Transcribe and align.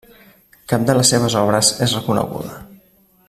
Cap 0.71 0.87
de 0.87 0.95
les 0.99 1.11
seves 1.15 1.37
obres 1.43 1.71
és 1.89 1.95
coneguda. 2.09 2.57